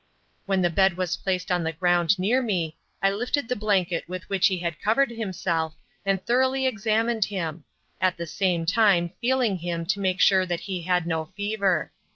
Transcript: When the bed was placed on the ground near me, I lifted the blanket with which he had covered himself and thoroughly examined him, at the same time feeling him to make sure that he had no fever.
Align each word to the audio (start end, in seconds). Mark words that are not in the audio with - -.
When 0.47 0.63
the 0.63 0.71
bed 0.71 0.97
was 0.97 1.15
placed 1.15 1.51
on 1.51 1.61
the 1.63 1.71
ground 1.71 2.17
near 2.17 2.41
me, 2.41 2.75
I 3.03 3.11
lifted 3.11 3.47
the 3.47 3.55
blanket 3.55 4.09
with 4.09 4.27
which 4.31 4.47
he 4.47 4.57
had 4.57 4.81
covered 4.81 5.11
himself 5.11 5.75
and 6.03 6.25
thoroughly 6.25 6.65
examined 6.65 7.25
him, 7.25 7.65
at 8.01 8.17
the 8.17 8.25
same 8.25 8.65
time 8.65 9.11
feeling 9.21 9.59
him 9.59 9.85
to 9.85 9.99
make 9.99 10.19
sure 10.19 10.47
that 10.47 10.61
he 10.61 10.81
had 10.81 11.05
no 11.05 11.25
fever. 11.37 11.91